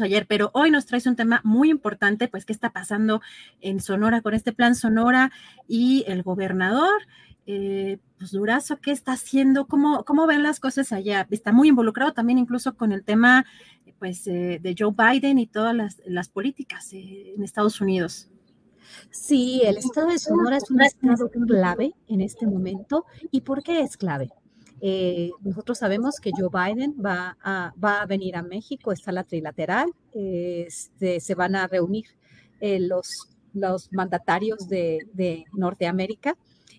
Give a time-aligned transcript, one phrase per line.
[0.00, 3.20] Ayer, pero hoy nos traes un tema muy importante, pues qué está pasando
[3.60, 5.30] en Sonora con este plan Sonora
[5.68, 7.02] y el gobernador,
[7.44, 9.66] eh, pues Durazo, ¿qué está haciendo?
[9.66, 11.26] ¿Cómo, ¿Cómo ven las cosas allá?
[11.30, 13.44] Está muy involucrado también incluso con el tema
[13.98, 18.30] pues eh, de Joe Biden y todas las, las políticas eh, en Estados Unidos.
[19.10, 23.04] Sí, el estado de Sonora es un estado clave en este momento.
[23.30, 24.30] ¿Y por qué es clave?
[24.84, 31.20] Eh, nosotros sabemos que Joe Biden va a, venir a México, está la trilateral, este,
[31.20, 32.06] se van a reunir
[32.60, 33.28] eh, los,
[33.92, 36.36] mandatarios de, de, Norteamérica.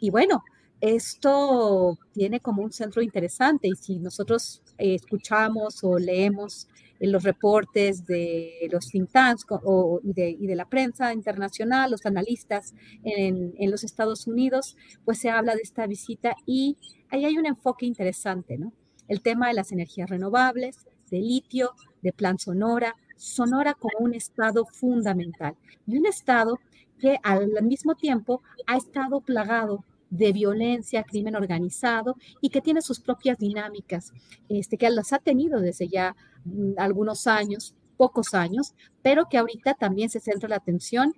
[0.00, 0.42] Y bueno,
[0.80, 6.66] esto tiene como un centro interesante y si nosotros eh, escuchamos o leemos
[7.00, 11.90] en los reportes de los think tanks o, y, de, y, de, la prensa internacional,
[11.90, 16.76] los analistas en, en, los Estados Unidos, pues se habla de esta visita y
[17.10, 18.72] ahí hay un enfoque interesante, ¿no?
[19.08, 20.78] El tema de las energías renovables,
[21.10, 21.72] de litio,
[22.02, 25.54] de plan Sonora, Sonora como un estado fundamental
[25.86, 26.58] y un estado
[26.98, 33.00] que al mismo tiempo ha estado plagado de violencia, crimen organizado y que tiene sus
[33.00, 34.12] propias dinámicas,
[34.48, 39.74] este, que las ha tenido desde ya mm, algunos años, pocos años, pero que ahorita
[39.74, 41.14] también se centra la atención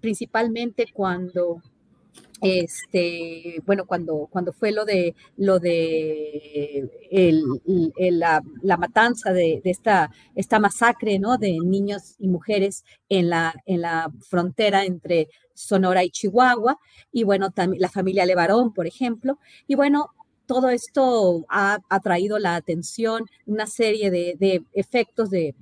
[0.00, 1.60] principalmente cuando
[2.42, 6.90] este, bueno, cuando, cuando fue lo de, lo de
[8.10, 8.42] la,
[8.76, 11.38] matanza de, de, esta, esta masacre, ¿no?
[11.38, 16.78] De niños y mujeres en la, en la frontera entre Sonora y Chihuahua,
[17.12, 20.10] y bueno, también la familia Levarón, por ejemplo, y bueno,
[20.46, 25.54] todo esto ha atraído la atención, una serie de, efectos, de,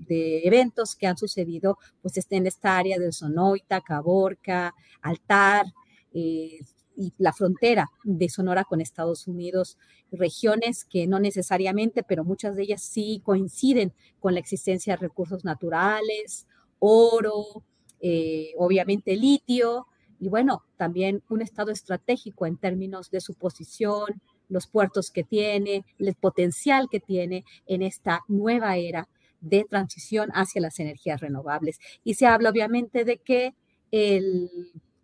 [0.45, 5.67] eventos que han sucedido pues, en esta área de Sonoita, Caborca, Altar,
[6.13, 6.59] eh,
[6.97, 9.79] y la frontera de Sonora con Estados Unidos,
[10.13, 15.45] regiones que no necesariamente, pero muchas de ellas sí coinciden con la existencia de recursos
[15.45, 16.47] naturales,
[16.79, 17.65] oro,
[18.01, 19.87] eh, obviamente litio,
[20.19, 25.85] y bueno, también un estado estratégico en términos de su posición, los puertos que tiene,
[25.99, 29.09] el potencial que tiene en esta nueva era
[29.41, 31.79] de transición hacia las energías renovables.
[32.05, 33.55] Y se habla obviamente de que
[33.91, 34.51] el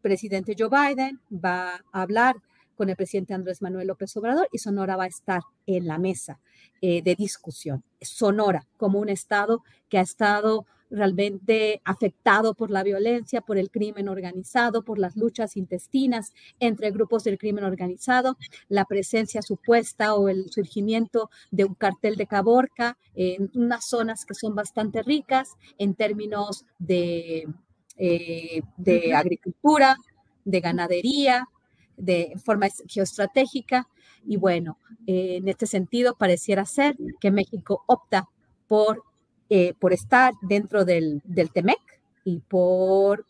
[0.03, 2.37] presidente Joe Biden va a hablar
[2.77, 6.41] con el presidente Andrés Manuel López Obrador y Sonora va a estar en la mesa
[6.83, 7.83] eh, de discusión.
[8.03, 14.09] Sonora como un estado que ha estado realmente afectado por la violencia, por el crimen
[14.09, 18.37] organizado, por las luchas intestinas entre grupos del crimen organizado,
[18.69, 24.35] la presencia supuesta o el surgimiento de un cartel de Caborca en unas zonas que
[24.35, 27.47] son bastante ricas en términos de
[27.99, 29.97] eh, de agricultura,
[30.45, 31.49] de ganadería,
[31.97, 33.89] de forma geoestratégica.
[34.27, 38.29] Y bueno, eh, en este sentido, pareciera ser que México opta
[38.69, 39.03] por,
[39.51, 41.79] eh, por estar dentro del, del TEMEC
[42.25, 43.25] y por,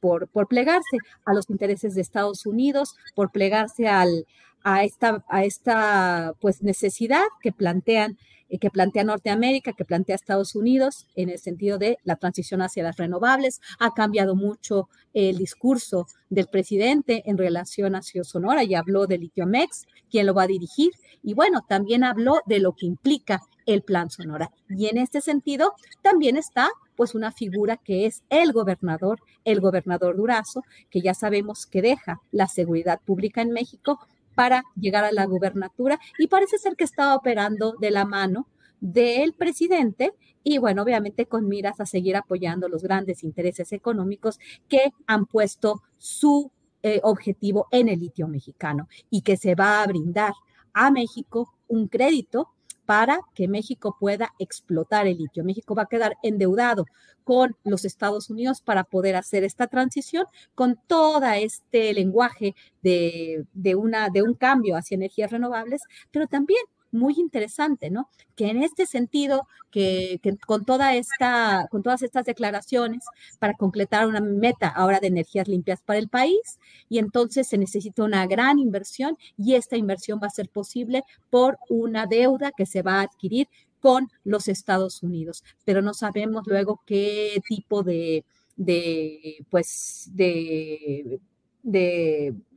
[0.00, 4.26] por, por, plegarse a los intereses de Estados Unidos, por plegarse al,
[4.62, 8.18] a esta, a esta pues, necesidad que plantean
[8.50, 12.82] eh, que plantea Norteamérica, que plantea Estados Unidos en el sentido de la transición hacia
[12.82, 13.60] las renovables.
[13.78, 19.86] Ha cambiado mucho el discurso del presidente en relación a Sonora y habló de Litiomex,
[20.10, 20.92] quien lo va a dirigir,
[21.22, 24.50] y bueno, también habló de lo que implica el plan Sonora.
[24.68, 30.16] Y en este sentido, también está pues una figura que es el gobernador, el gobernador
[30.16, 34.00] Durazo, que ya sabemos que deja la seguridad pública en México
[34.34, 38.48] para llegar a la gubernatura y parece ser que está operando de la mano
[38.80, 44.38] del presidente y bueno, obviamente con miras a seguir apoyando los grandes intereses económicos
[44.68, 46.50] que han puesto su
[46.82, 50.32] eh, objetivo en el litio mexicano y que se va a brindar
[50.72, 52.48] a México un crédito
[52.88, 55.44] para que México pueda explotar el litio.
[55.44, 56.86] México va a quedar endeudado
[57.22, 60.24] con los Estados Unidos para poder hacer esta transición
[60.54, 66.62] con todo este lenguaje de, de, una, de un cambio hacia energías renovables, pero también
[66.90, 68.08] muy interesante, ¿no?
[68.36, 73.04] Que en este sentido, que, con, toda esta, con todas estas declaraciones,
[73.38, 76.58] para completar una meta ahora de energías limpias para el país,
[76.88, 81.58] y entonces se necesita una gran inversión y esta inversión va a ser posible por
[81.68, 83.48] una deuda que se va a adquirir
[83.80, 88.24] con los Estados Unidos, pero no sabemos luego qué tipo de,
[88.56, 91.20] de pues, de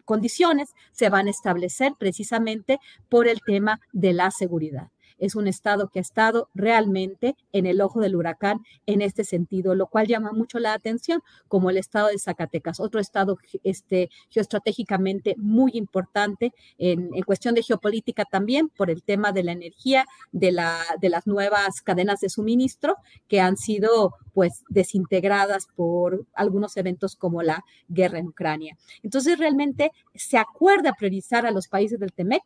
[0.05, 4.89] condiciones se van a establecer precisamente por el tema de la seguridad
[5.21, 9.75] es un estado que ha estado realmente en el ojo del huracán en este sentido,
[9.75, 15.35] lo cual llama mucho la atención, como el estado de Zacatecas, otro estado este, geoestratégicamente
[15.37, 20.75] muy importante en, cuestión de geopolítica también por el tema de la energía, de, la,
[20.99, 22.97] de las nuevas cadenas de suministro
[23.27, 28.77] que han sido pues desintegradas por algunos eventos como la guerra en Ucrania.
[29.03, 32.43] Entonces realmente se acuerda priorizar a los países del TEMEC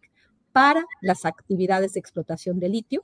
[0.55, 3.03] para las actividades de explotación de litio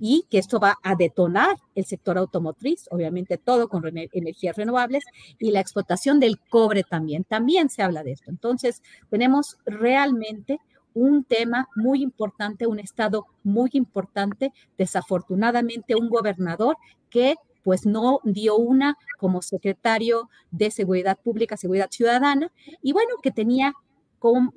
[0.00, 5.04] y que esto va a detonar el sector automotriz, obviamente todo con energías renovables
[5.38, 7.22] y la explotación del cobre también.
[7.22, 8.32] También se habla de esto.
[8.32, 10.58] Entonces, tenemos realmente
[10.92, 16.78] un tema muy importante, un estado muy importante, desafortunadamente un gobernador
[17.10, 22.50] que pues no dio una como secretario de Seguridad Pública, Seguridad Ciudadana,
[22.82, 23.72] y bueno, que tenía,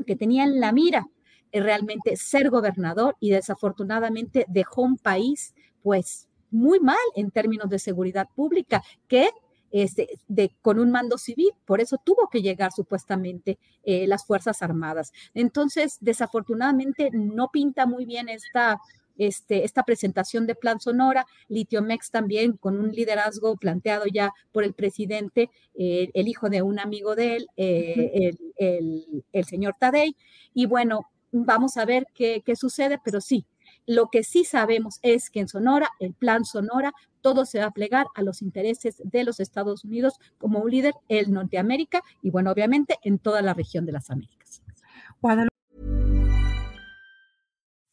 [0.08, 1.06] que tenía en la mira
[1.54, 8.28] realmente ser gobernador y desafortunadamente dejó un país pues muy mal en términos de seguridad
[8.36, 9.30] pública, que
[9.72, 14.62] este, de, con un mando civil, por eso tuvo que llegar supuestamente eh, las Fuerzas
[14.62, 15.14] Armadas.
[15.34, 18.82] Entonces, desafortunadamente no pinta muy bien esta,
[19.18, 24.74] este, esta presentación de Plan Sonora, Litiomex también con un liderazgo planteado ya por el
[24.74, 30.18] presidente, eh, el hijo de un amigo de él, eh, el, el, el, señor Tadei.
[30.54, 33.46] Y bueno, vamos a ver qué, qué sucede, pero sí,
[33.86, 37.72] lo que sí sabemos es que en Sonora, el plan Sonora, todo se va a
[37.72, 42.52] plegar a los intereses de los Estados Unidos como un líder en Norteamérica y, bueno,
[42.52, 44.62] obviamente en toda la región de las Américas.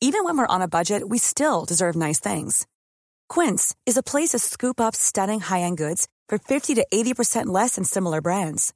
[0.01, 2.67] Even when we're on a budget, we still deserve nice things.
[3.29, 7.75] Quince is a place to scoop up stunning high-end goods for 50 to 80% less
[7.75, 8.73] than similar brands.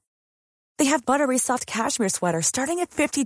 [0.78, 3.24] They have buttery soft cashmere sweaters starting at $50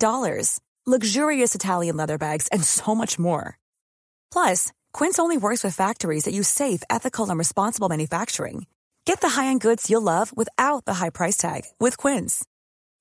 [0.86, 3.58] luxurious Italian leather bags, and so much more.
[4.30, 8.66] Plus, Quince only works with factories that use safe, ethical, and responsible manufacturing.
[9.04, 12.44] Get the high-end goods you'll love without the high price tag with Quince.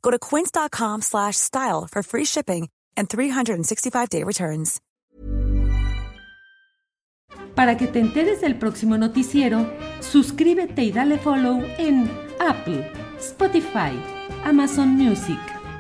[0.02, 4.82] Go to quince.com/style for free shipping and 365-day returns.
[7.56, 9.66] Para que te enteres del próximo noticiero,
[10.02, 12.10] suscríbete y dale follow en
[12.40, 13.94] Apple, Spotify,
[14.44, 15.40] Amazon Music,